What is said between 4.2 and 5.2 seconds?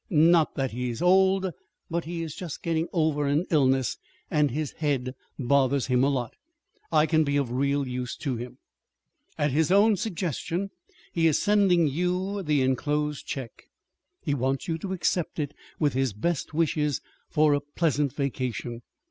and his head